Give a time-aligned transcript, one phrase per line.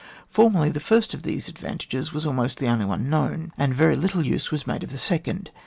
[0.27, 4.25] Formerly, the first of these advantages was almost the only one known, and very little
[4.25, 5.51] use was made of the second.